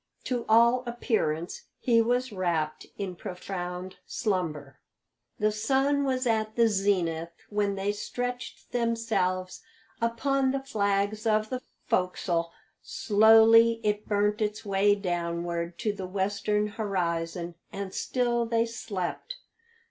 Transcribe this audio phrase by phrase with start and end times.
[0.23, 4.79] To all appearance he was wrapped in profound slumber.
[5.37, 9.61] The sun was at the zenith when they stretched themselves
[10.01, 11.61] upon the flags of the
[11.91, 12.49] "fo'csle";
[12.81, 19.35] slowly it burnt its way downward to the western horizon, and still they slept.